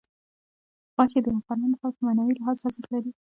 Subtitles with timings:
[0.93, 3.11] غوښې د افغانانو لپاره په معنوي لحاظ ارزښت لري.